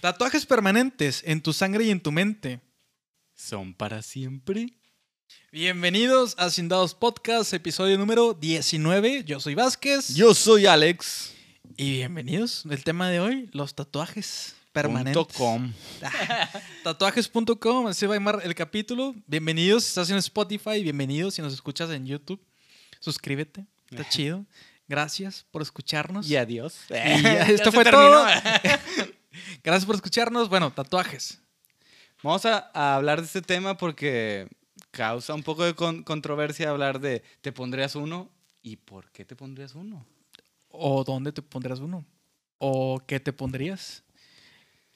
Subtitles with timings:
[0.00, 2.60] Tatuajes permanentes en tu sangre y en tu mente.
[3.34, 4.74] ¿Son para siempre?
[5.50, 9.24] Bienvenidos a Sin Dados Podcast, episodio número 19.
[9.24, 10.14] Yo soy Vázquez.
[10.14, 11.32] Yo soy Alex.
[11.76, 12.64] Y bienvenidos.
[12.70, 15.26] El tema de hoy, los tatuajes permanentes.
[15.36, 15.72] .com.
[16.84, 19.14] Tatuajes.com, así va a llamar el capítulo.
[19.26, 22.40] Bienvenidos, si estás en Spotify, bienvenidos si nos escuchas en YouTube.
[23.00, 24.44] Suscríbete, está chido.
[24.88, 26.28] Gracias por escucharnos.
[26.30, 26.76] Y adiós.
[26.90, 28.08] Y ya, esto fue terminó.
[28.10, 28.26] todo.
[29.64, 30.48] Gracias por escucharnos.
[30.48, 31.40] Bueno, tatuajes.
[32.22, 34.48] Vamos a, a hablar de este tema porque
[34.90, 38.30] causa un poco de con- controversia hablar de ¿te pondrías uno?
[38.62, 40.06] ¿Y por qué te pondrías uno?
[40.68, 42.04] ¿O dónde te pondrías uno?
[42.58, 44.02] ¿O qué te pondrías?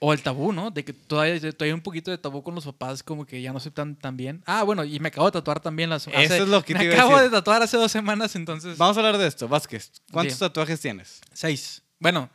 [0.03, 0.71] O el tabú, ¿no?
[0.71, 3.53] De que todavía, todavía hay un poquito de tabú con los papás, como que ya
[3.53, 4.43] no sé tan, tan bien.
[4.47, 6.85] Ah, bueno, y me acabo de tatuar también las Eso es lo que Me te
[6.87, 7.31] iba a acabo decir.
[7.31, 8.79] de tatuar hace dos semanas, entonces.
[8.79, 9.47] Vamos a hablar de esto.
[9.47, 10.41] Vázquez, ¿cuántos Sí.
[10.41, 11.21] tatuajes tienes?
[11.35, 11.83] Seis.
[11.99, 12.31] Bueno,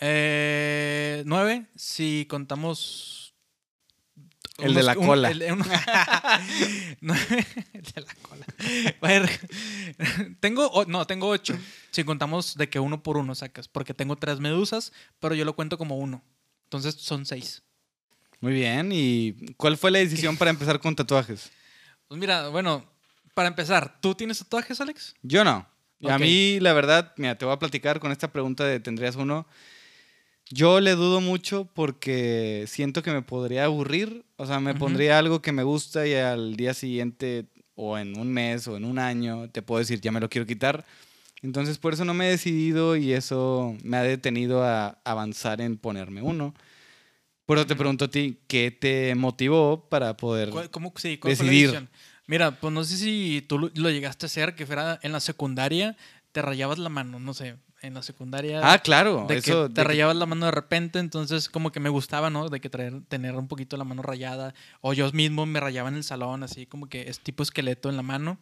[0.00, 3.34] eh, nueve si contamos.
[4.58, 5.30] El de la un- cola.
[5.30, 5.58] el, un-
[7.02, 8.46] Nueve, el de la cola.
[9.02, 9.28] A ver,
[10.40, 11.54] tengo, no, tengo ocho.
[11.90, 15.54] Si contamos de que uno por uno sacas, porque tengo tres medusas, pero yo lo
[15.54, 16.22] cuento como uno.
[16.64, 17.62] Entonces son seis.
[18.40, 18.90] Muy bien.
[18.92, 21.50] ¿Y cuál fue la decisión para empezar con tatuajes?
[22.08, 22.84] Pues mira, bueno,
[23.34, 25.14] para empezar, ¿tú tienes tatuajes, Alex?
[25.22, 25.66] Yo no.
[26.08, 29.46] A mí, la verdad, mira, te voy a platicar con esta pregunta de ¿tendrías uno?
[30.50, 34.24] Yo le dudo mucho porque siento que me podría aburrir.
[34.36, 38.32] O sea, me pondría algo que me gusta y al día siguiente o en un
[38.32, 40.84] mes o en un año te puedo decir, ya me lo quiero quitar.
[41.42, 45.76] Entonces, por eso no me he decidido y eso me ha detenido a avanzar en
[45.76, 46.54] ponerme uno.
[47.44, 50.50] Por eso te pregunto a ti, ¿qué te motivó para poder...
[50.50, 51.88] ¿Cuál- ¿Cómo, sí, cuál fue la Decidir.
[52.26, 55.20] Mira, pues no sé si tú lo, lo llegaste a hacer, que fuera en la
[55.20, 55.96] secundaria,
[56.32, 58.60] te rayabas la mano, no sé, en la secundaria.
[58.62, 59.26] Ah, claro.
[59.28, 61.88] de eso, que te de que- rayabas la mano de repente, entonces como que me
[61.88, 62.48] gustaba, ¿no?
[62.48, 64.54] De que traer, tener un poquito la mano rayada.
[64.80, 67.96] O yo mismo me rayaba en el salón, así como que es tipo esqueleto en
[67.96, 68.38] la mano.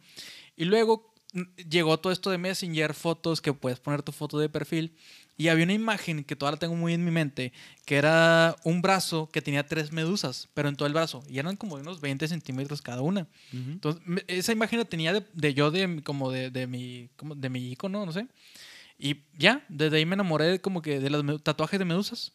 [0.56, 4.48] Y luego mm, llegó todo esto de Messenger, fotos, que puedes poner tu foto de
[4.48, 4.96] perfil.
[5.36, 7.52] Y había una imagen que todavía la tengo muy en mi mente,
[7.86, 11.24] que era un brazo que tenía tres medusas, pero en todo el brazo.
[11.28, 13.27] Y eran como de unos 20 centímetros cada una.
[13.52, 17.50] Entonces, esa imagen la tenía de, de yo, de, como de, de mi, como de
[17.50, 18.28] mi icono, no sé.
[18.98, 22.32] Y ya, desde ahí me enamoré como que de los me- tatuajes de medusas.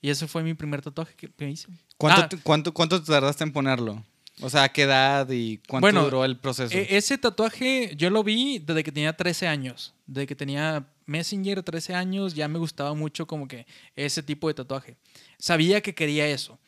[0.00, 1.68] Y ese fue mi primer tatuaje que, que hice.
[1.96, 2.40] ¿Cuánto, Ah.
[2.44, 4.04] cuánto, ¿Cuánto te tardaste en ponerlo?
[4.40, 6.72] O sea, ¿a qué edad y cuánto Bueno, duró el proceso?
[6.76, 9.94] E- ese tatuaje yo lo vi desde que tenía 13 años.
[10.06, 13.66] Desde que tenía Messenger, 13 años, ya me gustaba mucho como que
[13.96, 14.96] ese tipo de tatuaje.
[15.38, 16.60] Sabía que quería eso.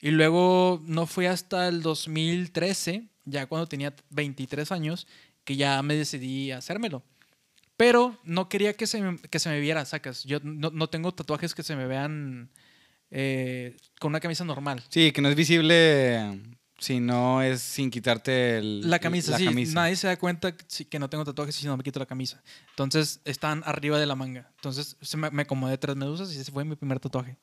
[0.00, 5.06] Y luego no fue hasta el 2013, ya cuando tenía 23 años,
[5.44, 7.04] que ya me decidí a hacérmelo.
[7.82, 10.22] Pero no quería que se me, que se me viera, sacas.
[10.22, 12.48] Yo no, no tengo tatuajes que se me vean
[13.10, 14.84] eh, con una camisa normal.
[14.88, 16.40] sí, que no es visible
[16.78, 19.44] si no es sin quitarte el- La camisa, la sí.
[19.46, 19.74] camisa.
[19.74, 22.40] Nadie se da cuenta que no tengo tatuajes si no me quito la camisa.
[22.70, 24.50] Entonces están arriba de la manga.
[24.56, 27.36] Entonces se me, me acomodé tres medusas y ese fue mi primer tatuaje.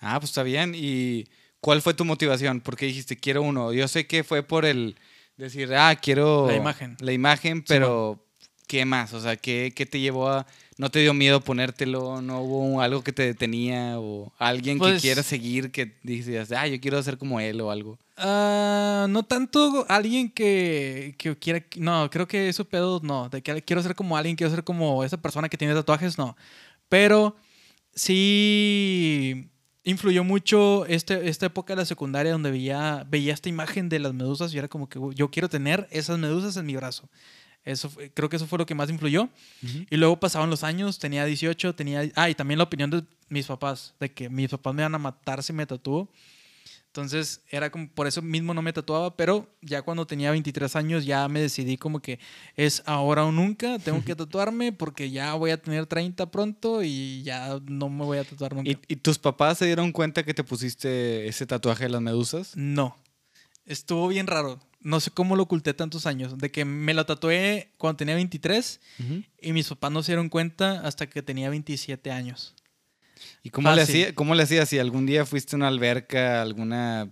[0.00, 0.72] Ah, pues está bien.
[0.74, 1.26] ¿Y
[1.60, 2.60] cuál fue tu motivación?
[2.60, 3.72] ¿Por qué dijiste quiero uno?
[3.72, 4.96] Yo sé que fue por el
[5.36, 6.46] decir, ah, quiero...
[6.48, 6.96] La imagen.
[7.00, 8.24] La imagen, pero
[8.72, 9.12] ¿qué más?
[9.12, 10.46] O sea, ¿qué, qué te llevó a...
[10.78, 12.22] ¿No te dio miedo ponértelo?
[12.22, 14.00] ¿No hubo algo que te detenía?
[14.00, 17.70] ¿O alguien que Pues- quiera seguir que dices, ah, yo quiero ser como él o
[17.70, 17.98] algo?
[18.16, 21.62] Ah, no tanto alguien que, que quiera.
[21.76, 23.28] No, creo que eso pedo no.
[23.28, 26.34] De que quiero ser como alguien, quiero ser como esa persona que tiene tatuajes, no.
[26.88, 27.36] Pero
[27.94, 29.50] sí
[29.84, 34.14] influyó mucho este, esta época de la secundaria donde veía, veía esta imagen de las
[34.14, 37.08] medusas y era como que "Uy, yo quiero tener esas medusas en mi brazo.
[37.64, 39.28] Eso fue- creo que eso fue lo que más influyó.
[39.90, 42.02] Y luego pasaban los años, tenía 18, tenía...
[42.16, 44.98] Ah, y también la opinión de mis papás, de que mis papás me iban a
[44.98, 46.08] matar si me tatúo.
[46.88, 51.06] Entonces, era como, por eso mismo no me tatuaba, pero ya cuando tenía 23 años
[51.06, 52.18] ya me decidí como que
[52.54, 57.22] es ahora o nunca, tengo que tatuarme porque ya voy a tener 30 pronto y
[57.22, 58.70] ya no me voy a tatuar nunca.
[58.70, 62.54] ¿Y, y tus papás se dieron cuenta que te pusiste ese tatuaje de las medusas?
[62.56, 62.94] No,
[63.66, 64.60] estuvo bien raro.
[64.80, 68.80] No sé cómo lo oculté tantos años, de que me lo tatué cuando tenía 23
[69.40, 72.54] y mis papás no se dieron cuenta hasta que tenía 27 años.
[73.44, 74.68] ¿Y cómo le, hacía, cómo le hacías?
[74.68, 77.08] Si algún día fuiste a una alberca, alguna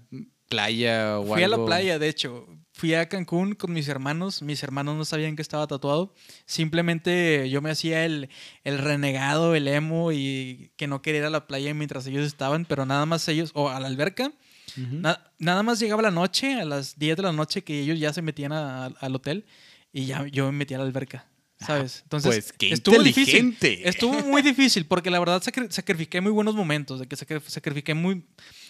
[0.49, 2.47] playa o Fui a la playa, de hecho.
[2.73, 4.43] Fui a Cancún con mis hermanos.
[4.43, 6.15] Mis hermanos no sabían que estaba tatuado.
[6.47, 8.31] Simplemente yo me hacía el,
[8.65, 12.65] el renegado, el emo y que no quería ir a la playa mientras ellos estaban,
[12.65, 14.33] pero nada más ellos, o a la alberca.
[14.77, 18.13] Na- nada más llegaba la noche, a las 10 de la noche, que ellos ya
[18.13, 19.45] se metían a- al hotel
[19.93, 21.27] y ya yo me metía a la alberca.
[21.59, 22.01] ¿Sabes?
[22.05, 23.37] Entonces, Pues qué estuvo difícil.
[23.37, 23.87] inteligente.
[23.89, 27.93] Estuvo muy difícil porque la verdad sacri- sacrifiqué muy buenos momentos, de que sacri- sacrifiqué
[27.93, 28.25] muy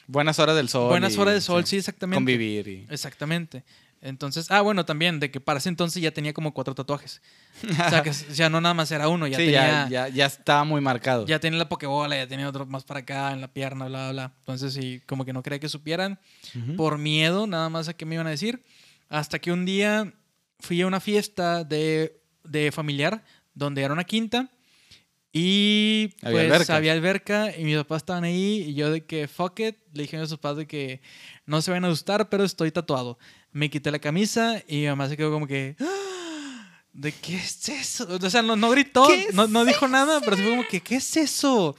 [0.08, 0.88] Buenas horas del sol.
[0.88, 2.16] buenas horas de sol, sí, exactamente.
[2.16, 2.66] Convivir.
[2.66, 2.86] Y...
[2.90, 3.62] Exactamente.
[4.02, 7.20] Entonces, ah, bueno, también, de que para ese entonces ya tenía como cuatro tatuajes.
[7.68, 9.88] O sea, que ya no nada más era uno, ya sí, tenía...
[9.88, 11.26] ya, ya, ya estaba muy marcado.
[11.26, 14.12] Ya tenía la pokebola, ya tenía otro más para acá, en la pierna, bla, bla,
[14.12, 14.34] bla.
[14.38, 16.18] Entonces, sí, como que no quería que supieran.
[16.78, 18.64] Por miedo, nada más a qué me iban a decir.
[19.10, 20.14] Hasta que un día
[20.60, 24.48] fui a una fiesta de, de familiar, donde era una quinta.
[25.32, 26.76] Y Había pues alberca.
[26.76, 30.16] había alberca y mis papás estaban ahí y yo de que fuck it, le dije
[30.16, 31.02] a mis papás de que
[31.46, 33.16] no se van a gustar, pero estoy tatuado.
[33.52, 36.70] Me quité la camisa y mi mamá se quedó como que "¡Ah!
[36.92, 38.06] ¿de qué es eso?
[38.10, 40.66] O sea, no, no gritó, ¿Qué es no, no dijo nada, pero sí fue como
[40.68, 41.76] que ¿qué es eso?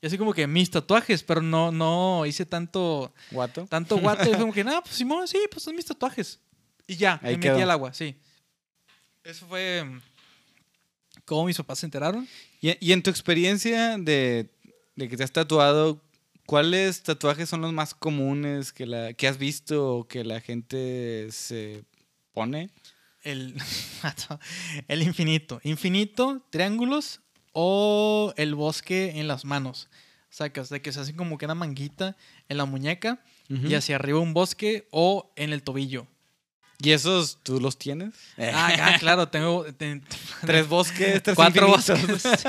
[0.00, 3.66] Y así como que mis tatuajes, pero no, no hice tanto, Guato.
[3.66, 4.24] tanto guate.
[4.30, 6.38] y fue como que, no, pues Simón, sí, pues son mis tatuajes.
[6.86, 7.54] Y ya, Ahí me quedó.
[7.54, 8.14] metí al agua, sí.
[9.24, 10.00] Eso fue mm,
[11.24, 12.28] como mis papás se enteraron.
[12.60, 14.48] Y, y en tu experiencia de,
[14.94, 16.00] de que te has tatuado,
[16.48, 21.28] ¿cuáles tatuajes son los más comunes que, la, que has visto o que la gente
[21.30, 21.84] se
[22.32, 22.70] pone?
[23.22, 23.54] El,
[24.88, 25.60] el infinito.
[25.62, 27.20] Infinito, triángulos
[27.52, 29.90] o el bosque en las manos.
[30.30, 32.16] Sacas de que se hace como que una manguita
[32.48, 33.20] en la muñeca
[33.50, 36.06] y hacia arriba un bosque o en el tobillo.
[36.80, 38.14] ¿Y esos tú los tienes?
[38.38, 40.02] Ah, ah, claro, tengo ten-
[40.46, 42.08] Tres bosques, tres cuatro infinitos.
[42.22, 42.44] bosques.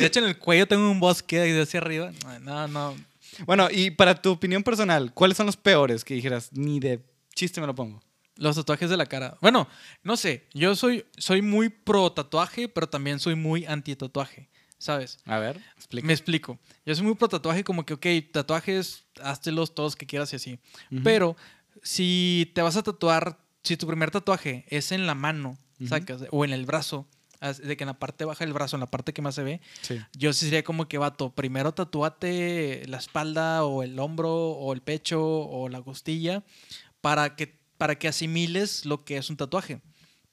[0.00, 2.10] De hecho, en el cuello tengo un bosque de hacia arriba.
[2.40, 2.96] No, no.
[3.46, 7.04] Bueno, y para tu opinión personal, ¿cuáles son los peores que dijeras, ni de
[7.34, 8.00] chiste me lo pongo?
[8.36, 9.38] Los tatuajes de la cara.
[9.40, 9.68] Bueno,
[10.02, 10.48] no sé.
[10.54, 14.48] Yo soy, soy muy pro tatuaje, pero también soy muy anti tatuaje.
[14.78, 15.18] ¿Sabes?
[15.24, 16.06] A ver, explica.
[16.06, 16.58] Me explico.
[16.84, 20.58] Yo soy muy pro tatuaje, como que, ok, tatuajes, háztelos todos que quieras y así.
[21.02, 21.36] Pero
[21.82, 25.58] si te vas a tatuar, si tu primer tatuaje es en la mano,
[25.88, 27.08] sacas, o en el brazo,
[27.52, 29.60] de que en la parte baja del brazo, en la parte que más se ve,
[29.82, 30.00] Sí.
[30.16, 34.80] yo sí sería como que, vato, primero tatúate la espalda o el hombro o el
[34.80, 36.42] pecho o la costilla
[37.00, 39.80] para que, para que asimiles lo que es un tatuaje.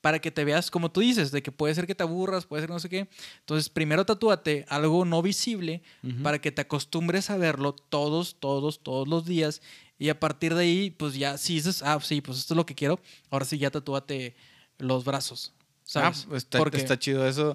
[0.02, 2.64] Para que te veas como tú dices, de que puede ser que te aburras, puede
[2.64, 3.08] ser no sé qué.
[3.42, 6.24] Entonces, primero tatúate algo no visible Ujú.
[6.24, 9.62] para que te acostumbres a verlo todos, todos, todos los días.
[10.00, 12.66] Y a partir de ahí, pues ya, si dices, ah, sí, pues esto es lo
[12.66, 13.00] que quiero,
[13.30, 14.36] ahora sí ya tatúate
[14.80, 15.54] los brazos.
[15.92, 16.26] ¿Sabes?
[16.32, 17.54] Ah, está, Porque- está chido eso.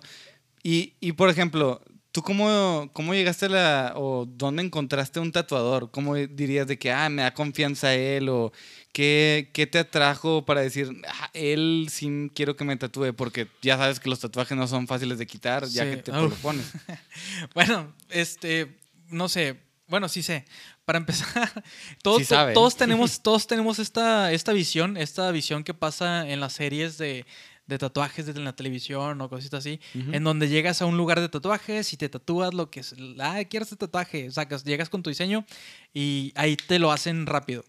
[0.62, 1.81] Y, y, por ejemplo,
[2.12, 3.93] ¿tú cómo, cómo llegaste a la...
[3.97, 5.91] o dónde encontraste un tatuador?
[5.91, 8.29] ¿Cómo dirías de que, ah, me da confianza él?
[8.29, 8.53] ¿O
[8.93, 13.15] qué, qué te atrajo para decir, ah, él sí quiero que me tatúe?
[13.15, 16.12] Porque ya sabes que los tatuajes no son fáciles de quitar, ya Sí, que te
[16.12, 16.71] lo pones.
[17.55, 18.77] Bueno, este,
[19.09, 19.56] no sé.
[19.88, 20.44] Bueno, sí sé.
[20.85, 21.65] Para empezar,
[22.03, 26.53] todos, Sí todos tenemos, todos tenemos esta, esta visión, esta visión que pasa en las
[26.53, 27.25] series de,
[27.66, 31.28] de tatuajes de la televisión o cositas así, en donde llegas a un lugar de
[31.28, 35.10] tatuajes y te tatúas lo que es, ah, quiero este tatuaje, sacas, llegas con tu
[35.10, 35.44] diseño
[35.92, 37.64] y ahí te lo hacen rápido.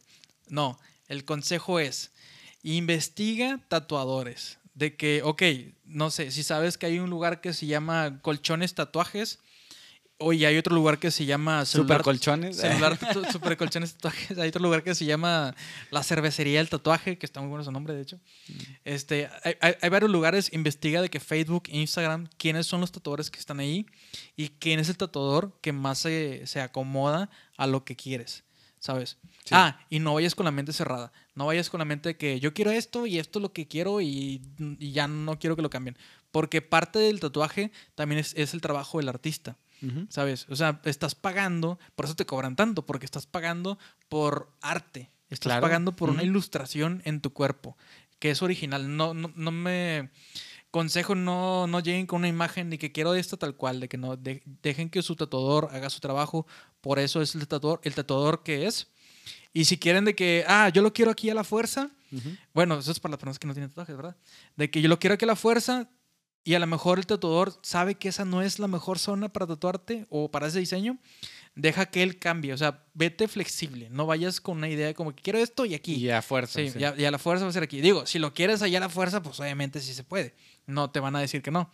[0.50, 2.12] No, el consejo es,
[2.64, 4.60] investiga tatuadores.
[4.76, 5.42] De que, ok,
[5.86, 9.40] no sé, si sabes que hay un lugar que se llama Colchones Tatuajes,
[10.20, 12.58] o y hay otro lugar que se llama Super celular, colchones.
[12.58, 12.98] celular
[13.32, 14.38] super colchones tatuajes.
[14.40, 15.54] Hay otro lugar que se llama
[15.92, 18.20] la cervecería del tatuaje, que está muy bueno su nombre, de hecho.
[18.84, 20.52] Este, hay, hay- hay varios lugares.
[20.54, 23.86] Investiga de que Facebook, Instagram, quiénes son los tatuadores que están ahí
[24.36, 28.44] y quién es el tatuador que más se, se acomoda a lo que quieres.
[28.80, 29.18] ¿Sabes?
[29.44, 29.54] Sí.
[29.54, 31.12] Ah, y no vayas con la mente cerrada.
[31.36, 33.68] No vayas con la mente de que yo quiero esto y esto es lo que
[33.68, 34.42] quiero y,
[34.80, 35.98] y ya no quiero que lo cambien.
[36.38, 39.58] Porque parte del tatuaje también es, es el trabajo del artista.
[40.10, 40.46] ¿Sabes?
[40.50, 45.10] O sea, estás pagando, por eso te cobran tanto, porque estás pagando por arte.
[45.32, 45.62] Estás Claro.
[45.64, 47.76] pagando por una ilustración en tu cuerpo,
[48.20, 48.96] que es original.
[48.96, 50.12] No, no, no me.
[50.70, 53.98] Consejo, no, no lleguen con una imagen de que quiero esto tal cual, de que
[53.98, 54.16] no.
[54.16, 56.46] de- dejen que su tatuador haga su trabajo.
[56.82, 58.88] Por eso es el tatuador, el tatuador que es.
[59.54, 61.90] Y si quieren de que, ah, yo lo quiero aquí a la fuerza,
[62.54, 64.16] bueno, eso es para las personas que no tienen tatuajes, ¿verdad?
[64.56, 65.90] De que yo lo quiero aquí a la fuerza
[66.48, 69.46] y a lo mejor el tatuador sabe que esa no es la mejor zona para
[69.46, 70.98] tatuarte o para ese diseño,
[71.56, 72.54] deja que él cambie.
[72.54, 73.90] O sea, vete flexible.
[73.90, 75.96] No vayas con una idea de como que quiero esto y aquí.
[75.96, 76.62] Y a fuerza.
[76.62, 76.80] Sí, sí.
[76.80, 77.82] Y, a, y a la fuerza va a ser aquí.
[77.82, 80.36] Digo, si lo quieres allá a la fuerza, pues obviamente sí se puede.
[80.68, 81.70] No te van a decir que no.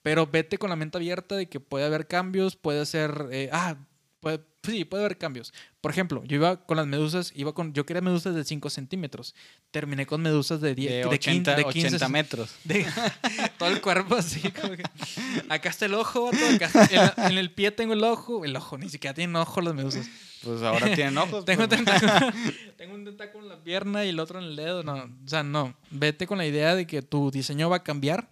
[0.00, 3.26] Pero vete con la mente abierta de que puede haber cambios, puede ser.
[3.30, 3.76] eh, ah,
[4.20, 5.52] puede, sí, puede haber cambios.
[5.80, 9.34] Por ejemplo, yo iba con las medusas, iba con, yo quería medusas de 5 centímetros.
[9.70, 12.54] Terminé con medusas de 10, De, de, 80, 15, de 15 80 metros.
[12.64, 12.86] de-
[13.58, 14.82] todo el cuerpo así, como que.
[15.48, 18.44] Acá está el ojo, vato, acá está- en, en el pie tengo el ojo.
[18.44, 20.06] El ojo, ni siquiera tienen ojo las medusas.
[20.42, 21.44] Pues ahora tienen ojos.
[21.44, 21.84] Tengo, un pues.
[21.84, 22.32] tentáculo,
[22.76, 24.82] tengo un tentáculo en la pierna y el otro en el dedo.
[24.82, 25.74] No, o sea, no.
[25.90, 28.30] Vete con la idea de que tu diseño va a cambiar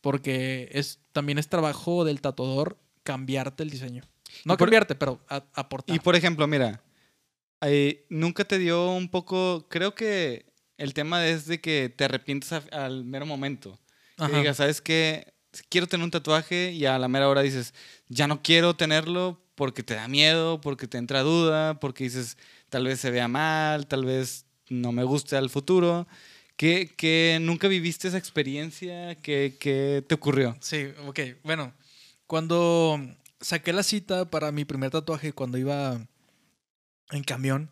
[0.00, 4.02] porque es, también es trabajo del tatuador cambiarte el diseño.
[4.44, 5.94] No por- cambiarte, pero a- aportar.
[5.94, 6.80] Y por ejemplo, mira,
[7.62, 10.46] eh, nunca te dio un poco, creo que
[10.78, 13.78] el tema es de que te arrepientes a- al mero momento.
[14.16, 14.38] Que Ajá.
[14.38, 15.32] digas, ¿sabes qué?
[15.68, 17.72] Quiero tener un tatuaje y a la mera hora dices,
[18.08, 22.36] ya no quiero tenerlo porque te da miedo, porque te entra duda, porque dices,
[22.68, 26.06] tal vez se vea mal, tal vez no me guste al futuro.
[26.56, 29.14] ¿Qué, qué- nunca viviste esa experiencia?
[29.16, 30.56] ¿Qué, qué te ocurrió?
[30.60, 31.20] Sí, ok.
[31.42, 31.72] Bueno,
[32.26, 33.00] cuando
[33.40, 36.00] saqué la cita para mi primer tatuaje, cuando iba
[37.10, 37.70] en camión,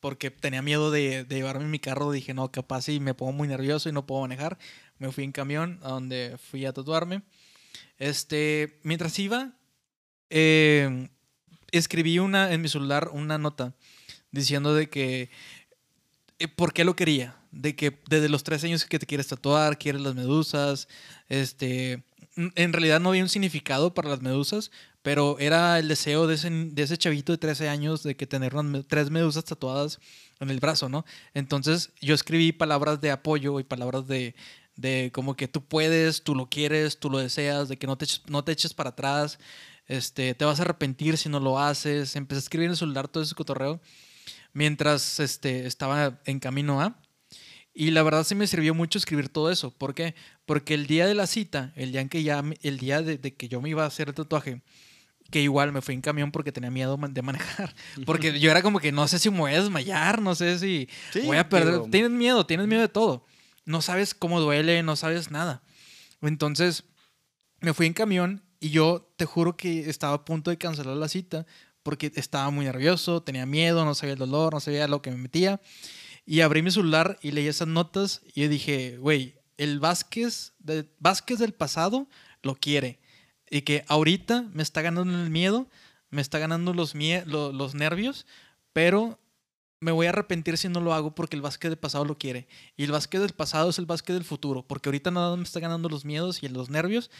[0.00, 3.32] porque tenía miedo de, de llevarme en mi carro, dije, no, capaz y me pongo
[3.32, 4.58] muy nervioso y no puedo manejar.
[4.98, 7.22] Me fui en camión a donde fui a tatuarme.
[7.98, 9.52] Este, mientras iba,
[10.30, 11.08] eh,
[11.72, 13.74] escribí una, en mi celular una nota
[14.30, 15.30] diciendo de que,
[16.38, 17.36] eh, ¿por qué lo quería?
[17.50, 20.88] De que desde los tres años que te quieres tatuar, quieres las medusas,
[21.28, 22.04] este,
[22.36, 24.70] en realidad no había un significado para las medusas,
[25.06, 28.56] pero era el deseo de ese, de ese chavito de 13 años de que tener
[28.56, 30.00] unas tres medusas tatuadas
[30.40, 31.04] en el brazo, ¿no?
[31.32, 34.34] Entonces yo escribí palabras de apoyo y palabras de,
[34.74, 38.06] de como que tú puedes, tú lo quieres, tú lo deseas, de que no te
[38.26, 39.38] no te eches para atrás,
[39.86, 42.16] este, te vas a arrepentir si no lo haces.
[42.16, 43.80] Empecé a escribir en el celular todo ese cotorreo
[44.54, 46.98] mientras este, estaba en camino a.
[47.72, 49.70] Y la verdad sí me sirvió mucho escribir todo eso.
[49.70, 50.16] ¿Por qué?
[50.46, 53.34] Porque el día de la cita, el día en que ya, el día de, de
[53.36, 54.62] que yo me iba a hacer el tatuaje,
[55.30, 57.74] que igual me fui en camión porque tenía miedo de manejar.
[58.06, 60.88] Porque yo era como que no sé si me voy a desmayar, no sé si
[61.12, 61.74] Sí, voy a perder.
[61.74, 63.24] digo- Tienes miedo, tienes miedo de todo.
[63.64, 65.62] No sabes cómo duele, no sabes nada.
[66.22, 66.84] Entonces,
[67.60, 71.08] me fui en camión y yo te juro que estaba a punto de cancelar la
[71.08, 71.46] cita
[71.82, 75.16] porque estaba muy nervioso, tenía miedo, no sabía el dolor, no sabía lo que me
[75.18, 75.60] metía.
[76.24, 80.88] Y abrí mi celular y leí esas notas y yo dije, güey, el Vázquez, de,
[80.98, 82.08] Vázquez del pasado
[82.42, 82.98] lo quiere.
[83.50, 85.66] Y que ahorita me está ganando el miedo,
[86.10, 88.26] me está ganando los, mie- lo- los nervios,
[88.72, 89.18] pero
[89.80, 92.48] me voy a arrepentir si no lo hago porque el Vázquez del pasado lo quiere.
[92.76, 95.60] Y el Vázquez del pasado es el Vázquez del futuro, porque ahorita nada me está
[95.60, 97.10] ganando los miedos y los nervios.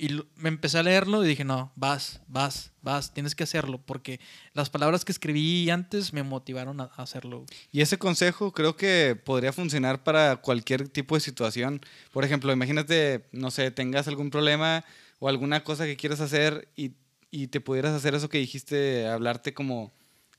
[0.00, 4.20] Y me empecé a leerlo y dije, no, vas, vas, vas, tienes que hacerlo, porque
[4.52, 7.44] las palabras que escribí antes me motivaron a hacerlo.
[7.72, 11.80] Y ese consejo creo que podría funcionar para cualquier tipo de situación.
[12.12, 14.84] Por ejemplo, imagínate, no sé, tengas algún problema
[15.18, 16.92] o alguna cosa que quieras hacer y,
[17.30, 19.92] y te pudieras hacer eso que dijiste, hablarte como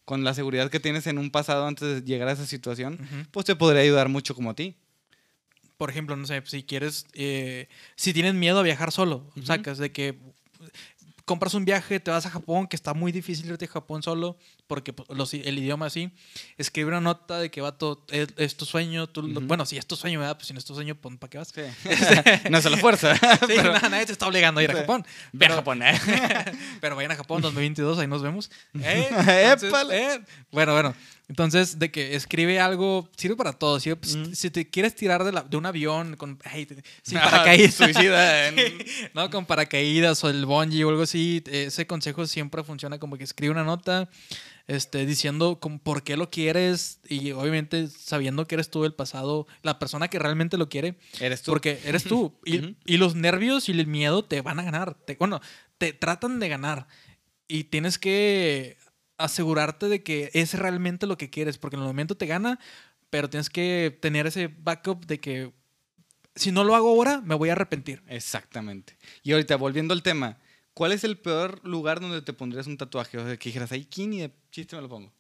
[0.06, 2.98] con la seguridad que tienes en un pasado antes de llegar a esa situación,
[3.30, 4.76] pues te podría ayudar mucho como a ti.
[5.78, 9.92] por ejemplo, no sé, si quieres, eh, si tienes miedo a viajar solo, sacas de
[9.92, 10.18] que
[11.26, 14.36] compras un viaje, te vas a Japón, que está muy difícil irte a Japón solo,
[14.70, 16.12] porque pues, los- el idioma así,
[16.60, 19.48] escribe una nota de que va todo, es, es tu sueño, tú lo- Ujú.
[19.48, 20.38] bueno, si es tu sueño, ¿verdad?
[20.38, 21.52] Pues si no es tu sueño, pues, ¿para qué vas?
[21.54, 21.62] Sí.
[22.52, 23.16] no es a la fuerza.
[23.50, 24.76] Sí, pero- nada, nadie te está obligando a ir a.
[24.76, 25.06] Japón.
[25.34, 26.00] Ve a Pero- Japón, ¿eh?
[26.80, 28.52] Pero vayan a Japón 2022, ahí nos vemos.
[28.82, 30.22] Eh, entonces, eh,
[30.52, 30.94] Bueno, bueno.
[31.28, 33.80] Entonces, de que escribe algo, sirve para todo.
[33.80, 34.34] sirve- Mm.
[34.34, 37.76] Si te quieres tirar de, la- de un avión con, te- sin Ah, paracaídas.
[37.76, 38.48] Suicida.
[38.48, 38.56] en-
[39.14, 41.44] no, con paracaídas o el bungee o algo así.
[41.52, 44.10] Ese consejo siempre funciona como que escribe una nota
[44.70, 49.80] este, diciendo por qué lo quieres y obviamente sabiendo que eres tú el pasado, la
[49.80, 50.96] persona que realmente lo quiere.
[51.20, 51.52] Eres tú.
[51.52, 52.40] Porque eres tú.
[52.86, 54.94] Y los nervios y el miedo te van a ganar.
[54.94, 55.42] Te- bueno,
[55.80, 56.88] te tratan de ganar.
[57.48, 58.78] Y tienes que
[59.18, 61.58] asegurarte de que es realmente lo que quieres.
[61.58, 62.60] Porque en el momento te gana,
[63.10, 65.52] pero tienes que tener ese backup de que
[66.36, 68.04] si no lo hago ahora, me voy a arrepentir.
[68.08, 68.98] Exactamente.
[69.24, 70.38] Y ahorita, volviendo al tema,
[70.80, 73.18] ¿cuál es el peor lugar donde te pondrías un tatuaje?
[73.18, 75.12] O sea, que dijeras, ahí, ¿quién ni de chiste me lo pongo?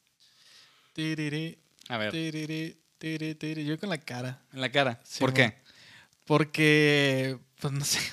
[0.94, 3.66] Tiriri, A ver, tiriri, tiri, tiri.
[3.66, 4.42] Yo con la cara.
[4.54, 5.02] en la cara.
[5.04, 5.58] Sí, ¿Por qué?
[6.24, 8.00] Porque, pues no sé.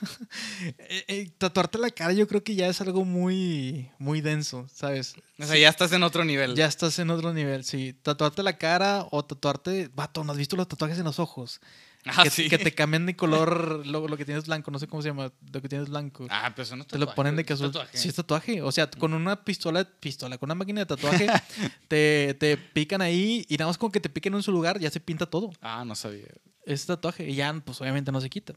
[0.79, 5.15] Eh, eh, tatuarte la cara yo creo que ya es algo muy, muy denso, ¿sabes?
[5.38, 6.57] O sea, ya estás en otro nivel.
[6.57, 7.93] Ya estás en otro nivel, sí.
[7.93, 9.88] Tatuarte la cara o tatuarte.
[9.95, 11.61] Vato, ¿no has visto los tatuajes en los ojos?
[12.06, 12.48] Ah, que, sí.
[12.48, 15.32] que te cambian de color lo, lo que tienes blanco, no sé cómo se llama,
[15.52, 16.26] lo que tienes blanco.
[16.30, 17.72] Ah, pero eso no es te lo ponen de es casual.
[17.72, 17.98] tatuaje.
[17.98, 18.62] Sí, es tatuaje.
[18.62, 21.26] O sea, con una pistola, pistola, con una máquina de tatuaje,
[21.88, 24.90] te, te pican ahí y nada más con que te piquen en su lugar ya
[24.90, 25.50] se pinta todo.
[25.60, 26.28] Ah, no sabía.
[26.64, 28.54] Es tatuaje y ya, pues obviamente no se quita.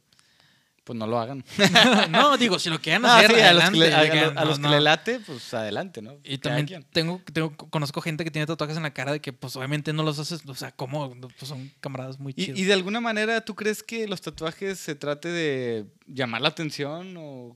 [0.90, 1.46] Pues no lo hagan.
[2.10, 4.80] no, digo, si lo quieren hacer, sí, a los que le, a- a- no, que
[4.82, 6.14] late, pues adelante, ¿no?
[6.24, 6.84] Y Cada también quien.
[6.92, 10.02] tengo, tengo, conozco gente que tiene tatuajes en la cara de que, pues, obviamente no
[10.02, 11.14] los haces, o sea, ¿cómo?
[11.38, 12.58] Pues son camaradas muy chidos.
[12.58, 16.48] ¿Y, y de alguna manera tú crees que los tatuajes se trate de llamar la
[16.50, 17.56] atención o,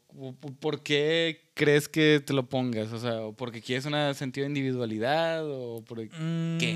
[0.59, 2.93] por qué crees que te lo pongas?
[2.93, 6.15] O sea, ¿o porque quieres un sentido de individualidad o por qué?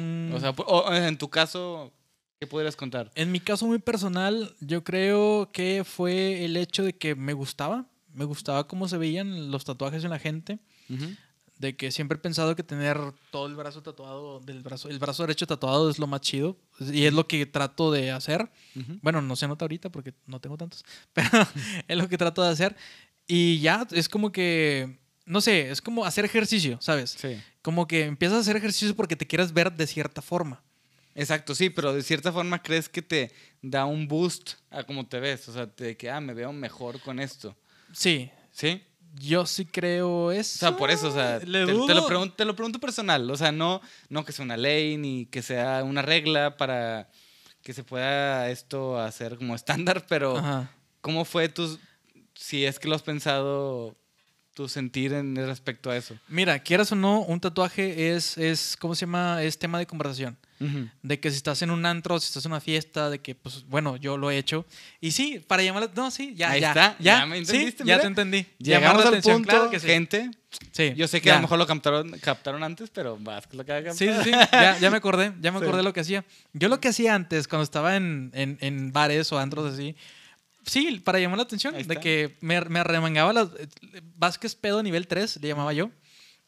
[0.02, 1.94] Mm, O sea, o en tu caso,
[2.39, 3.12] ¿Qué podrías contar?
[3.15, 7.88] En mi caso muy personal, yo creo que fue el hecho de que me gustaba.
[8.13, 10.60] Me gustaba cómo se veían los tatuajes en la gente.
[11.58, 13.00] De que siempre he pensado que tener
[13.32, 16.58] todo el brazo tatuado, del brazo, el brazo derecho tatuado es lo más chido.
[16.79, 18.51] Y es lo que trato de hacer.
[19.01, 20.86] Bueno, no se nota ahorita porque no tengo tantos.
[21.13, 21.29] Pero
[21.88, 22.75] es lo que trato de hacer.
[23.27, 27.15] Y ya, es como que no sé, es como hacer ejercicio, ¿sabes?
[27.20, 27.38] Sí.
[27.62, 30.63] Como que empiezas a hacer ejercicio porque te quieres ver de cierta forma.
[31.17, 33.31] Exacto, sí, pero de cierta forma crees que te
[33.63, 35.50] da un boost a cómo te ves.
[35.50, 37.57] O sea, te que, ah, me veo mejor con esto.
[37.91, 38.29] Sí.
[38.51, 38.83] ¿Sí?
[39.15, 40.57] Yo sí creo eso.
[40.57, 43.31] O sea, por eso, o sea, te, lo pregunto, te lo pregunto personal.
[43.31, 47.09] O sea, no, no que sea una ley ni que sea una regla para
[47.63, 50.39] que se pueda esto hacer como estándar, pero
[51.01, 51.79] ¿cómo fue tu,
[52.36, 53.97] si es que lo has pensado
[54.58, 56.16] tu sentir en respecto a eso?
[56.28, 59.44] Mira, quieras o no, un tatuaje es, es ¿cómo se llama?
[59.44, 60.36] Es tema de conversación.
[61.04, 63.64] De que si estás en un antro, si estás en una fiesta, de que, pues,
[63.68, 64.66] bueno, yo lo he hecho.
[65.00, 66.70] Y sí, para llamar la No, sí, ya, ya.
[66.70, 67.84] Está, ya, me entendiste.
[67.86, 68.48] ya te entendí.
[68.58, 70.32] Llegamos al punto, claro que gente.
[70.72, 70.94] Sí.
[70.96, 73.74] Yo sé que a lo mejor lo captaron, captaron antes, pero vas que lo que
[73.74, 73.96] hagan.
[73.96, 74.32] Sí, sí, sí.
[74.32, 76.26] Ya, ya, me acordé, ya me acordé lo que hacía.
[76.54, 79.96] Yo lo que hacía antes, cuando estaba en, en, en bares o antros así,
[80.67, 81.75] Sí, para llamar la atención.
[81.75, 83.50] De que me, me arremangaba las.
[84.15, 85.89] Vázquez pedo nivel 3, le llamaba yo.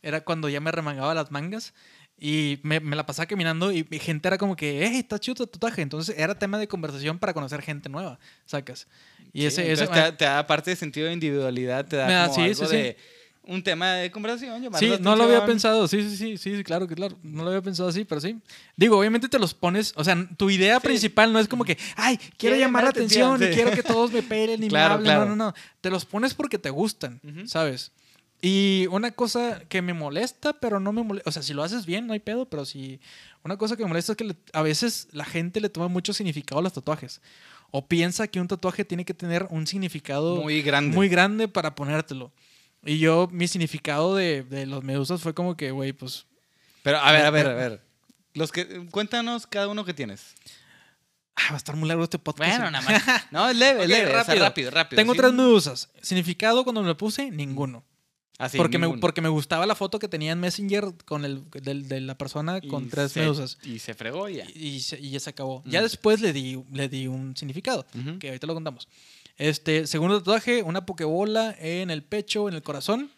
[0.01, 1.73] Era cuando ya me arremangaba las mangas.
[2.21, 5.35] Y me, me la pasaba caminando y mi gente era como que, hey, está chido
[5.35, 5.81] tu tatuaje.
[5.81, 8.88] Entonces era tema de conversación para conocer gente nueva, sacas.
[9.31, 12.97] Y ese, ese te, da, parte de sentido de individualidad, te da, como algo de
[13.43, 14.69] un tema de conversación.
[14.77, 17.62] Sí, no lo había pensado, sí, sí, sí, sí, claro que claro, no lo había
[17.62, 18.38] pensado así, pero sí.
[18.75, 22.19] Digo, obviamente te los pones, o sea, tu idea principal no es como que, ay,
[22.38, 25.36] quiero llamar la atención, y quiero que todos me pelen y me hablen, no, no,
[25.36, 27.91] no, te los pones porque te gustan, ¿sabes?
[28.41, 31.86] Y una cosa que me molesta, pero no me molesta, o sea, si lo haces
[31.86, 33.01] bien, no hay pedo, pero si
[33.43, 36.60] una cosa que me molesta es que a veces la gente le toma mucho significado
[36.60, 37.22] a los tatuajes.
[37.72, 41.75] O piensa que un tatuaje tiene que tener un significado muy grande, muy grande para
[41.75, 42.31] ponértelo.
[42.86, 46.25] Y yo, mi significado de, de los medusas fue como que, güey, pues.
[46.83, 47.81] Pero, a ver, a ver, a ver.
[48.33, 50.36] Los que, cuéntanos cada uno que tienes.
[51.36, 52.51] Ah, va a estar muy largo este podcast.
[52.51, 53.04] Bueno, nada más.
[53.32, 54.12] No, es leve, es leve.
[54.12, 54.97] Rápido, rápido, rápido.
[55.01, 55.89] Tengo tres medusas.
[56.01, 57.84] Significado cuando me lo puse, ninguno.
[58.38, 61.43] Así, ah, porque, me, porque me gustaba la foto que tenía en Messenger con el,
[61.51, 63.58] de, la persona con tres medusas.
[63.63, 64.45] Y se fregó ya.
[64.56, 65.62] Y, y, ya se acabó.
[65.65, 67.86] Ya después le di, le di un significado,
[68.19, 68.88] que ahorita lo contamos.
[69.39, 73.10] Este, segundo tatuaje, una pokebola en el pecho, en el corazón.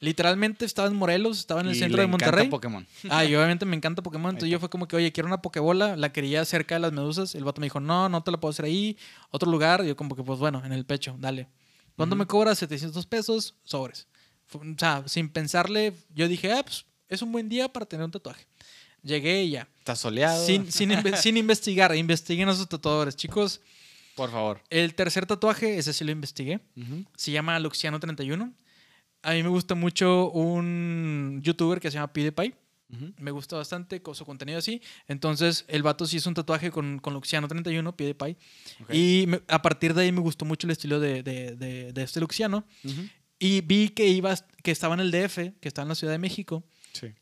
[0.00, 2.48] Literalmente estaba en Morelos, estaba en el centro de Monterrey.
[2.48, 2.86] Pokémon.
[3.08, 4.30] Ah, y obviamente me encanta Pokémon.
[4.30, 5.96] Entonces yo fue como que, oye, quiero una pokebola.
[5.96, 7.34] La quería cerca de las medusas.
[7.34, 8.98] El vato me dijo, no, no te la puedo hacer ahí.
[9.30, 9.82] Otro lugar.
[9.82, 11.48] Y yo como que, pues bueno, en el pecho, dale.
[11.96, 12.54] ¿Cuánto me cobra?
[12.54, 14.06] 700 pesos, sobres.
[14.52, 18.10] O sea, sin pensarle, yo dije, ah, pues es un buen día para tener un
[18.10, 18.46] tatuaje.
[19.02, 19.68] Llegué y ya.
[19.78, 20.44] Está soleado.
[20.44, 21.96] Sin, sin, sin investigar.
[21.96, 23.62] Investiguen a sus tatuadores, chicos.
[24.14, 24.60] Por favor.
[24.70, 26.60] El tercer tatuaje, ese sí lo investigué.
[27.16, 28.52] Se llama Luxiano31.
[29.22, 32.54] A mí me gusta mucho un youtuber que se llama PewDiePie.
[33.18, 34.82] Me gusta bastante con su contenido así.
[35.08, 38.36] Entonces, el vato sí hizo un tatuaje con, con Luxiano31, PewDiePie.
[38.90, 41.56] Y a partir de ahí me gustó mucho el estilo de, de,
[41.92, 42.66] de, este Luxiano.
[43.38, 46.18] Y vi que, iba, que estaba en el DF, que estaba en la Ciudad de
[46.18, 46.64] México.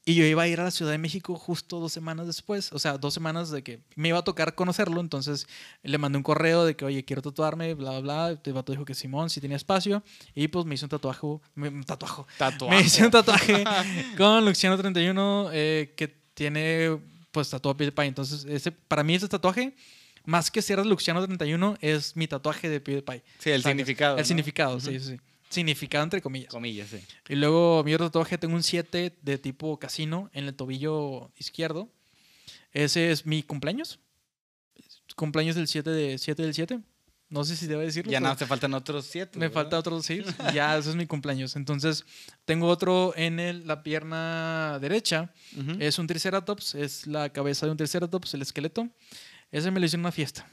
[0.04, 2.78] Y yo iba a ir a la Ciudad de México justo dos semanas después, o
[2.78, 5.46] sea, dos semanas de que me iba a tocar conocerlo, entonces
[5.82, 8.40] le mandé un correo de que, oye, quiero tatuarme, bla, bla, bla.
[8.42, 10.02] El vato dijo que Simón sí tenía espacio
[10.34, 12.24] y pues me hizo un tatuaje, un tatuaje,
[12.68, 13.64] me hizo un tatuaje
[14.16, 16.98] con Luciano 31 eh, que tiene
[17.30, 18.06] pues tatuado PewDiePie.
[18.06, 19.74] Entonces, ese, para mí ese tatuaje
[20.24, 23.22] más que ser Luciano 31 es mi tatuaje de PewDiePie.
[23.38, 24.18] Sí, el significado.
[24.18, 25.16] El significado, sí, sí.
[25.50, 26.48] Significado entre comillas.
[26.50, 27.00] Comillas, sí.
[27.28, 31.88] Y luego mi otro tatuaje tengo un 7 de tipo casino en el tobillo izquierdo.
[32.72, 33.98] Ese es mi cumpleaños.
[35.16, 36.80] Cumpleaños del 7 de 7 del 7.
[37.28, 38.10] No sé si debe decirlo.
[38.10, 39.38] Ya no, te faltan otros 7.
[39.38, 40.24] Me falta otros 6.
[40.54, 41.56] ya, ese es mi cumpleaños.
[41.56, 42.04] Entonces,
[42.44, 45.32] tengo otro en el, la pierna derecha.
[45.78, 46.74] Es un triceratops.
[46.76, 48.88] Es la cabeza de un triceratops, el esqueleto.
[49.50, 50.48] Ese me lo hice en una fiesta.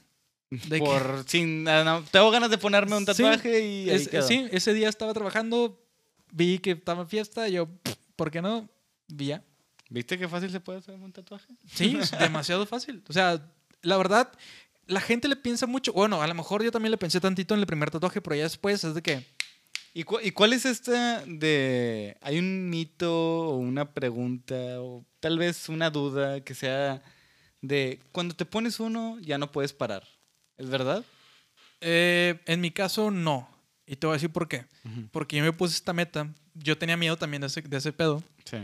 [0.80, 1.66] Por sin
[2.12, 5.84] tengo ganas de ponerme un tatuaje y sí ese día estaba trabajando
[6.32, 7.68] vi que estaba en fiesta y yo
[8.16, 8.70] por qué no
[9.08, 9.44] vi ya.
[9.90, 13.04] Viste qué fácil se puede hacer un tatuaje sí es demasiado fácil.
[13.10, 13.46] O sea
[13.82, 14.32] la verdad
[14.86, 17.60] la gente le piensa mucho bueno a lo mejor yo también le pensé tantito en
[17.60, 19.26] el primer tatuaje pero ya después es de que
[19.94, 25.70] ¿Y, ¿Y cuál es esta de hay un mito o una pregunta o tal vez
[25.70, 27.02] una duda que sea
[27.62, 30.04] de cuando te pones uno ya no puedes parar
[30.58, 31.04] ¿Es verdad?
[31.82, 33.48] Eh, en mi caso, no.
[33.86, 34.66] Y te voy a decir por qué.
[35.12, 36.28] Porque yo me puse esta meta.
[36.56, 38.24] Yo tenía miedo también de ese, de ese pedo.
[38.46, 38.58] Sí.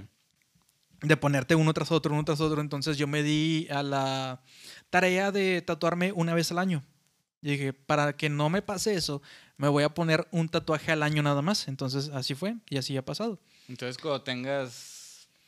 [1.01, 2.61] de ponerte uno tras otro, uno tras otro.
[2.61, 4.41] Entonces yo me di a la
[4.89, 6.83] tarea de tatuarme una vez al año.
[7.41, 9.21] Y dije, para que no me pase eso,
[9.57, 11.67] me voy a poner un tatuaje al año nada más.
[11.67, 13.39] Entonces así fue y así ha pasado.
[13.67, 14.92] Entonces cuando tengas...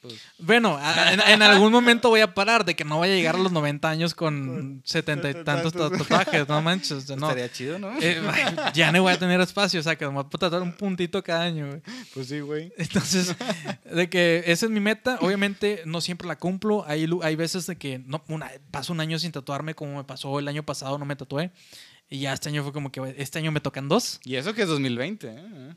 [0.08, 3.16] Pues, Bueno, a- en, en algún momento voy a parar de que no vaya a
[3.16, 7.08] llegar a los 90 años con setenta y tantos ta- tatuajes, no manches.
[7.10, 7.16] no.
[7.30, 7.92] Estaría chido, ¿no?
[8.02, 8.22] Eh,
[8.74, 11.24] ya no voy a tener espacio, o sea, que me voy a tatuar un puntito
[11.24, 11.68] cada año.
[11.68, 11.82] güey.
[12.14, 12.72] Pues sí, güey.
[12.78, 13.36] Entonces,
[13.92, 16.86] de que esa es mi meta, obviamente no siempre la cumplo.
[16.88, 20.38] Hay, hay veces de que no, una, paso un año sin tatuarme, como me pasó
[20.40, 21.52] el año pasado, no me tatué.
[22.08, 24.20] Y ya este año fue como que este año me tocan dos.
[24.24, 25.74] Y eso que es 2020, ¿eh?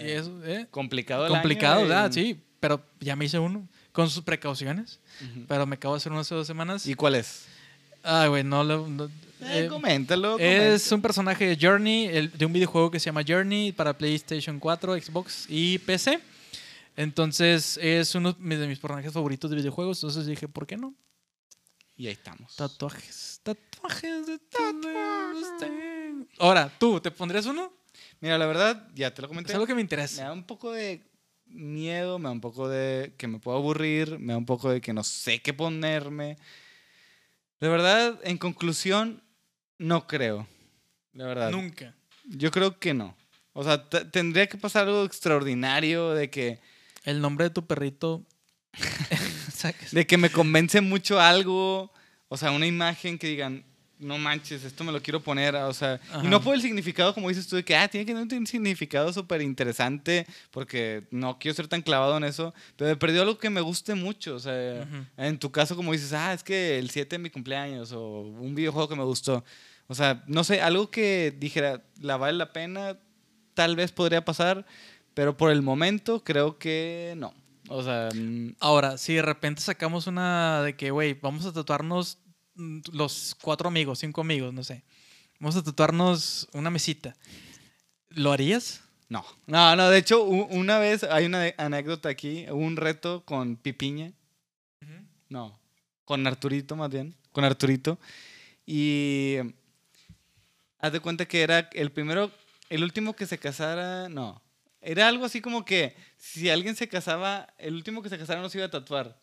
[0.00, 0.66] Y eso, ¿eh?
[0.70, 2.10] Complicado el Complicado, año, ¿verdad?
[2.10, 5.00] y- Sí, pero ya me hice uno, con sus precauciones.
[5.22, 5.44] Ujú.
[5.48, 6.86] Pero me acabo de hacer uno hace dos semanas.
[6.86, 7.46] ¿Y cuál es?
[8.02, 8.86] Ah, güey, no lo.
[8.88, 9.04] no-
[9.40, 10.38] Eh, eh, coméntalo.
[10.38, 14.58] es un personaje de Journey, el- de un videojuego que se llama Journey para PlayStation
[14.58, 16.20] 4, Xbox y PC.
[16.96, 19.98] Entonces es uno de mis personajes favoritos de videojuegos.
[19.98, 20.94] Entonces dije, ¿por qué no?
[21.96, 22.56] Y ahí estamos.
[22.56, 23.40] Tatuajes.
[23.42, 26.26] Tatuajes de tatuajes.
[26.38, 27.72] Ahora, ¿tú te pondrías uno?
[28.20, 29.52] Mira, la verdad, ya te lo Es comenté.
[29.52, 30.24] algo que me Me interesa.
[30.24, 31.02] da un poco de
[31.46, 34.80] miedo, me da un poco de que me puedo aburrir, me da un poco de
[34.80, 36.36] que no sé qué ponerme.
[37.60, 39.22] De verdad, en conclusión,
[39.78, 40.46] no creo.
[41.12, 41.50] La verdad.
[41.50, 41.94] Nunca.
[42.24, 43.16] Yo creo que no.
[43.52, 46.60] O sea, tendría que pasar algo extraordinario de que,
[47.04, 48.24] El nombre de tu perrito.
[49.92, 51.92] De que me convence mucho algo.
[52.28, 53.64] O sea, una imagen que digan,
[53.98, 55.54] no manches, esto me lo quiero poner.
[55.56, 56.22] O sea, Ajá.
[56.24, 58.46] y no por el significado, como dices tú, de que ah, tiene que tener un
[58.46, 62.54] significado súper interesante, porque no quiero ser tan clavado en eso.
[62.76, 64.34] Pero me perdió algo que me guste mucho.
[64.34, 67.92] O sea, en tu caso, como dices, ah, es que el 7 de mi cumpleaños,
[67.92, 69.44] o un videojuego que me gustó.
[69.88, 72.98] O sea, no sé, algo que dijera, la vale la pena,
[73.54, 74.66] tal vez podría pasar,
[75.14, 77.34] pero por el momento creo que no.
[77.68, 82.18] O sea, mm, Ahora, si de repente sacamos una de que, güey, vamos a tatuarnos
[82.92, 84.82] los cuatro amigos, cinco amigos, no sé.
[85.40, 87.14] Vamos a tatuarnos una mesita.
[88.10, 88.82] ¿Lo harías?
[89.08, 89.24] no.
[89.46, 94.12] No, no, de hecho, una vez hay una anécdota aquí, hubo un reto con Pipiña,
[95.28, 95.58] no,
[96.04, 97.98] con Arturito más bien, con Arturito,
[98.66, 99.36] y
[100.78, 102.30] haz de cuenta que era el primero,
[102.68, 104.42] el último que se casara, no,
[104.80, 108.48] era algo así como que si alguien se casaba, el último que se casara no
[108.48, 109.18] se iba a tatuar.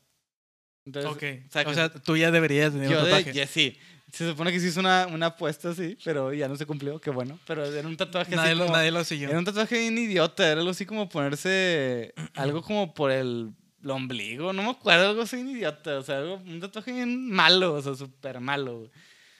[0.86, 1.50] Entonces, ok.
[1.52, 3.34] sacas- O sea, tú ya deberías tener yo un de, tatuaje.
[3.34, 3.78] ya sí.
[4.13, 7.10] Se supone que sí hizo una, una apuesta así, pero ya no se cumplió, qué
[7.10, 7.38] bueno.
[7.48, 9.30] Pero era un tatuaje nadie, así lo, como- nadie lo siguió.
[9.30, 13.52] era un tatuaje bien idiota, era algo así como ponerse algo como por el,
[13.84, 17.74] el ombligo, no me acuerdo, algo así idiota, o sea, algo- un tatuaje bien malo,
[17.74, 18.89] o sea, súper malo.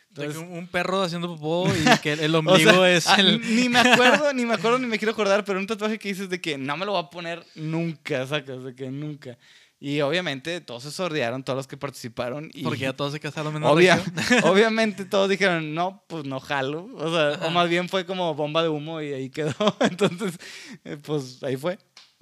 [0.10, 3.40] De Entonces, un, perro haciendo popó y que el ombligo o sea, es ah, el...
[3.56, 6.30] Ni me acuerdo, ni me acuerdo, ni me quiero acordar, pero un tatuaje que dices
[6.30, 9.38] de que no me lo voy a poner nunca, sacas, de que nunca.
[9.80, 12.50] Y obviamente todos se sordearon, todos los que participaron.
[12.54, 14.02] Y Porque ya todos se casaron menos obvia-
[14.46, 16.90] obviamente todos dijeron, no, pues no jalo.
[16.96, 19.54] O sea, o más bien fue como bomba de humo y ahí quedó.
[19.82, 20.34] Entonces,
[20.86, 21.78] eh, pues ahí fue.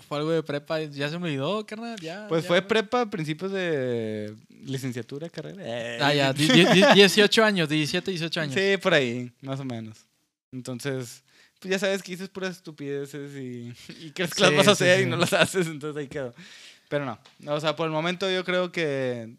[0.07, 0.81] Fue algo de prepa.
[0.81, 1.97] Ya se me olvidó, carnal.
[2.01, 5.61] Ya, Pues ya, fue prepa, principios de licenciatura, carrera.
[5.63, 6.33] Eh, Ah, ya.
[6.33, 8.55] di- di- di- 18 años, 17, 18 años.
[8.55, 9.99] Sí, por ahí, más o menos.
[10.51, 11.23] Entonces,
[11.59, 13.73] pues ya sabes que dices puras estupideces y,
[14.07, 15.03] y crees que las Sí, vas a sí, hacer sí.
[15.03, 16.33] y no las haces, entonces ahí quedó.
[16.93, 19.35] Pero no, o sea, por el momento yo creo que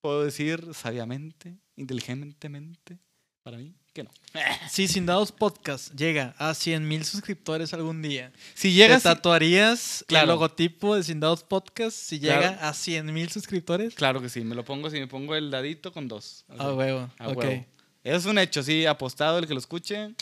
[0.00, 2.98] puedo decir sabiamente, inteligentemente,
[3.44, 4.10] para mí, que no.
[4.68, 10.00] Si Sin Dados Podcast llega a 100 mil suscriptores algún día, Si ¿te llegas, tatuarías
[10.00, 10.26] el Claro.
[10.32, 12.40] logotipo de Sin Dados Podcast si Claro.
[12.40, 13.94] llega a 100 mil suscriptores?
[13.94, 16.44] claro que sí, me lo pongo, si me pongo el dadito con dos.
[16.48, 17.08] así, Ah, huevo.
[17.18, 17.36] a ok.
[17.36, 17.66] huevo.
[18.02, 20.12] Es un hecho, sí, apostado el que lo escuche.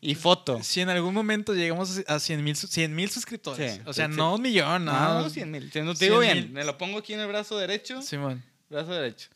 [0.00, 0.62] Y foto.
[0.62, 4.14] Si en algún momento llegamos a 100 mil 100 mil suscriptores, Sí, o sea, sí,
[4.16, 4.92] no un millón, no.
[4.92, 5.70] No, no, 100 mil.
[5.70, 6.20] Te digo 100,000.
[6.20, 8.00] bien, me lo pongo aquí en el brazo derecho.
[8.02, 9.28] Simón, Brazo derecho.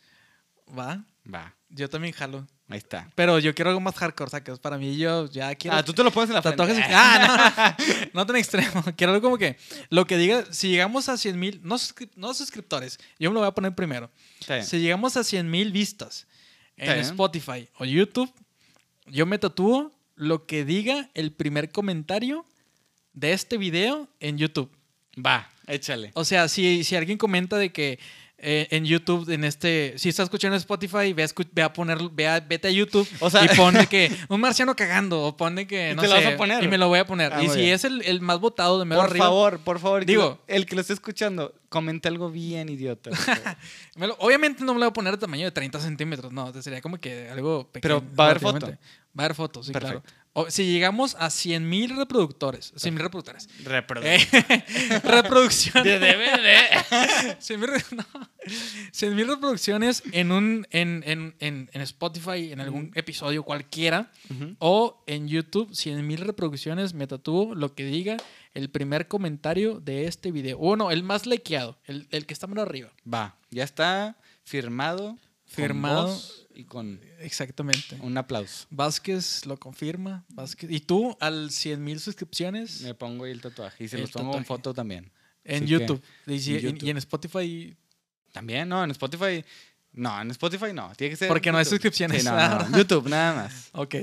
[0.79, 1.05] va.
[1.33, 2.47] Va, Yo también jalo.
[2.69, 3.09] ahí está.
[3.15, 4.59] Pero yo quiero algo más hardcore, sacas.
[4.59, 5.77] Para mí, yo ya quiero.
[5.77, 6.75] Ah, tú te lo pones en la Tatuajes.
[6.77, 6.93] frente.
[6.97, 8.83] Ah, no, no, no tan extremo.
[8.97, 9.57] Quiero algo como que
[9.89, 13.41] lo que diga, si llegamos a 100 mil, no, suscri- no suscriptores, yo me lo
[13.41, 14.11] voy a poner primero.
[14.65, 16.27] Si llegamos a 100 mil vistas
[16.77, 16.99] en.
[16.99, 18.33] Spotify o YouTube,
[19.07, 22.47] yo me tatúo lo que diga el primer comentario
[23.13, 24.71] de este video en YouTube.
[25.25, 26.11] Va, échale.
[26.15, 27.99] O sea, si, si alguien comenta de que
[28.45, 31.99] eh, en YouTube, en este, si estás escuchando Spotify, ve a, escu- ve a poner,
[32.11, 35.67] ve a- vete a YouTube O sea- y pone que un marciano cagando o pone
[35.69, 36.65] que ¿Y no te sé, lo vas a poner?
[36.65, 37.33] y me lo voy a poner.
[37.33, 37.75] Ah, y si bien.
[37.75, 40.01] es el, el más votado de mero Por arriba, favor, por favor.
[40.01, 43.11] que Digo- lo- el que lo esté escuchando, comente algo bien idiota.
[43.97, 46.53] me lo- obviamente no me lo voy a poner de tamaño de 30 centímetros, no,
[46.63, 48.01] sería como que algo pequeño.
[48.01, 48.73] Pero va a haber foto.
[49.19, 50.03] Va a haber fotos, sí, Perfecto.
[50.03, 50.17] claro.
[50.33, 54.15] o si llegamos a 100 mil reproductores, 100 mil reproductores, Reproducción.
[54.49, 57.37] eh, reproducciones, De DVD.
[57.39, 58.05] 100 mil re- no,
[58.93, 64.11] 100 mil reproducciones en un en, en, en, en Spotify, en algún episodio cualquiera,
[64.59, 68.17] o en YouTube, 100 mil reproducciones, me tatúo lo que diga
[68.55, 70.59] el primer comentario de este video.
[70.59, 72.91] O no, el más likeado, el, el que está más arriba.
[73.13, 75.19] Va, ya está firmado.
[75.47, 76.05] Firmado.
[76.07, 77.97] Con voz y con Exactamente.
[78.01, 78.67] un aplauso.
[78.71, 80.25] Vázquez lo confirma.
[80.29, 80.71] Vázquez.
[80.71, 84.11] ¿Y tú al 100 mil suscripciones Me pongo ahí el tatuaje y se El los
[84.13, 85.11] pongo en foto también.
[85.45, 86.03] en YouTube?
[86.27, 86.83] Y, en y- YouTube.
[86.87, 87.77] y en Spotify.
[88.33, 89.45] También, no, en Spotify.
[89.93, 90.93] No, en Spotify no.
[90.97, 91.29] Tiene que ser.
[91.29, 92.23] Porque no hay suscripciones.
[92.23, 93.69] Sí, no, no, no, YouTube, nada más.
[93.73, 93.95] Ok.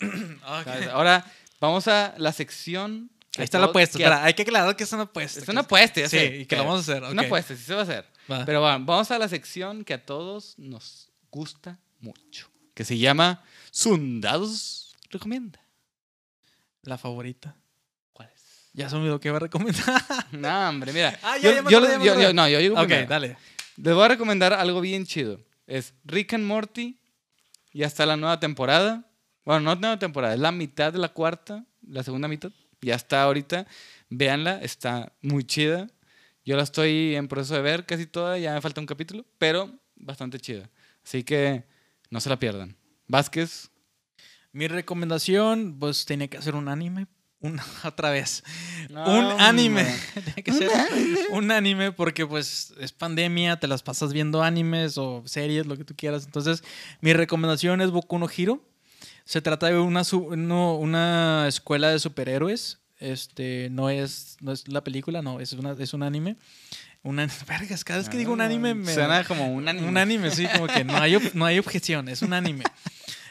[0.64, 0.88] ¿Sabes?
[0.88, 1.24] Ahora
[1.60, 3.10] vamos a la sección.
[3.36, 3.98] Ahí está la apuesta.
[3.98, 5.40] Espera, hay que aclarar que es una apuesta.
[5.40, 7.04] Es una apuesta, ya Sí, sé, y que lo vamos a hacer.
[7.04, 8.04] Es una apuesta, sí se va a hacer.
[8.30, 8.44] Va.
[8.44, 12.48] Pero va, vamos a la sección que a todos nos gusta mucho.
[12.74, 15.60] Que se llama Sundados Recomienda.
[16.82, 17.56] La favorita.
[18.12, 18.68] ¿Cuál es?
[18.72, 19.84] Ya se me olvidó que va a recomendar.
[20.32, 21.18] No, hombre, mira.
[21.22, 23.08] Ah, ya, yo, ya me yo acordé, yo- yo- no, yo digo ok, primero.
[23.08, 23.36] dale.
[23.76, 25.40] Les voy a recomendar algo bien chido.
[25.66, 26.98] Es Rick and Morty.
[27.72, 29.04] Ya está la nueva temporada.
[29.44, 32.50] Bueno, no nueva temporada, es la mitad de la cuarta, la segunda mitad.
[32.82, 33.66] Ya está ahorita.
[34.10, 35.88] Véanla, está muy chida.
[36.44, 39.72] Yo la estoy en proceso de ver casi toda, ya me falta un capítulo, pero
[39.96, 40.68] bastante chida.
[41.04, 41.64] Así que
[42.10, 42.76] no se la pierdan.
[43.06, 43.70] Vázquez,
[44.52, 47.06] Mi recomendación, pues tenía que hacer un anime.
[47.40, 48.42] Una, otra vez.
[48.90, 49.84] No, un anime.
[50.14, 50.70] Tiene que ser
[51.30, 55.84] un anime porque pues es pandemia, te las pasas viendo animes o series, lo que
[55.84, 56.24] tú quieras.
[56.24, 56.64] Entonces,
[57.00, 58.62] mi recomendación es Boku no Hero.
[59.24, 62.80] Se trata de una, una escuela de superhéroes.
[62.98, 66.36] Este, no es, no es la película, no, es, una, es un anime.
[67.02, 68.92] Una, vergas, cada vez que digo un anime me...
[68.92, 69.88] Suena como un anime.
[69.88, 72.64] Un anime, sí, como que no hay, no hay objeción, es un anime.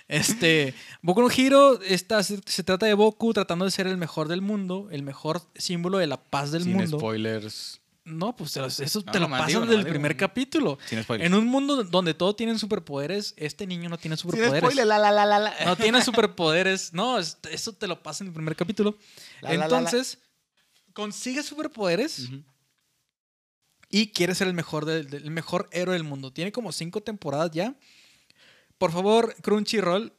[0.09, 4.41] Este, Boku no Hero está, se, trata de Boku tratando de ser el mejor del
[4.41, 6.97] mundo, el mejor símbolo de la paz del Sin mundo.
[6.97, 7.81] spoilers.
[8.05, 10.17] No, pues eso No, te lo nomás pasan digo, desde el nomás digo, primer no.
[10.17, 10.79] capítulo.
[10.85, 11.27] Sin spoilers.
[11.27, 14.61] En un mundo donde todos tienen superpoderes, este niño no tiene Sin superpoderes.
[14.61, 15.53] spoilers, la, la, la, la.
[15.65, 16.93] No tiene superpoderes.
[16.93, 18.97] No, es- eso te lo pasa en el primer capítulo.
[19.41, 20.19] Entonces,
[20.93, 22.29] consigue superpoderes.
[23.89, 26.31] Y quiere ser el mejor, del, del- el mejor héroe del mundo.
[26.31, 27.75] Tiene como cinco temporadas ya.
[28.77, 30.13] Por favor, Crunchyroll.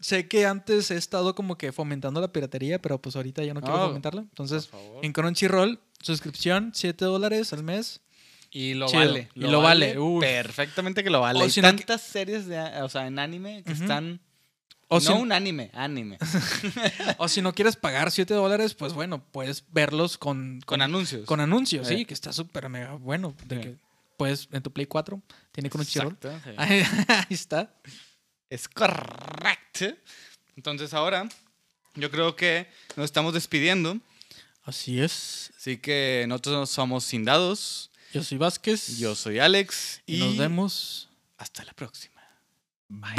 [0.00, 3.60] Sé que antes he estado como que fomentando la piratería, pero pues ahorita ya no
[3.60, 4.22] quiero No, fomentarla.
[4.22, 4.70] Entonces,
[5.02, 8.00] en Crunchyroll, suscripción, 7 dólares al mes.
[8.50, 8.98] Y lo Chido.
[9.00, 9.28] vale.
[9.34, 10.20] Y lo vale, uy.
[10.20, 11.38] Perfectamente que lo vale.
[11.38, 13.82] O Hay no que- tantas series de, o sea, en anime que Ujú.
[13.82, 14.20] están.
[14.92, 16.18] O, no si, un anime, anime.
[17.18, 21.24] o si no quieres pagar 7 dólares, pues bueno, puedes verlos con, Con anuncios.
[21.26, 22.04] con anuncios, sí, Eh.
[22.06, 23.34] que está súper mega bueno.
[23.46, 23.62] De Sí.
[23.62, 23.76] que
[24.16, 25.22] puedes, en tu Play 4,
[25.52, 26.14] tiene Crunchyroll.
[26.20, 26.54] Exacto, sí.
[26.56, 27.72] Ahí, ahí está.
[28.50, 29.86] Es correcto.
[30.56, 31.28] Entonces ahora,
[31.94, 33.96] yo creo que nos estamos despidiendo.
[34.64, 35.52] Así es.
[35.56, 37.90] Así que nosotros somos Sindados.
[38.12, 38.98] Yo soy Vázquez.
[38.98, 40.02] Yo soy Alex.
[40.04, 41.08] Y nos vemos.
[41.38, 42.20] Hasta la próxima.
[42.88, 43.14] Bye.